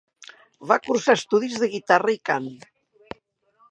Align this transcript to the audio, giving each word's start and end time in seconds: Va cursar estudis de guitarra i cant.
Va 0.71 0.77
cursar 0.87 1.17
estudis 1.19 1.61
de 1.65 1.71
guitarra 1.77 2.19
i 2.19 2.21
cant. 2.31 2.53